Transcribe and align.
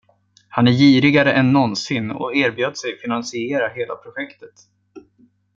Han 0.49 0.67
är 0.67 0.71
girigare 0.71 1.31
än 1.33 1.53
någonsin, 1.53 2.11
och 2.11 2.35
erbjöd 2.35 2.77
sig 2.77 2.97
finansiera 2.97 3.67
hela 3.73 3.95
projektet. 3.95 4.67